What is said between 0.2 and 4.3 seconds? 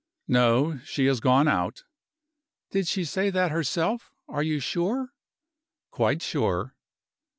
"No she has gone out." "Did she say that herself?